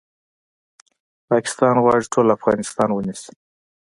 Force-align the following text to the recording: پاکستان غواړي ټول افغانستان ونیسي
پاکستان 1.29 1.75
غواړي 1.83 2.05
ټول 2.13 2.27
افغانستان 2.37 2.89
ونیسي 2.91 3.33